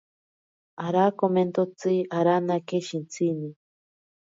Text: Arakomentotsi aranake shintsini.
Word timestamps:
Arakomentotsi 0.85 1.93
aranake 2.17 2.77
shintsini. 2.87 3.49